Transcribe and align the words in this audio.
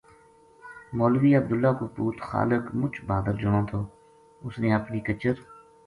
مولوی 0.97 1.35
عبداللہ 1.39 1.71
کو 1.79 1.85
پُوت 1.95 2.17
خالق 2.27 2.63
مُچ 2.79 2.93
بھادر 3.07 3.35
جنو 3.41 3.61
تھو 3.69 3.79
اس 4.43 4.55
نے 4.61 4.69
اپنی 4.79 4.99
کچر 5.05 5.35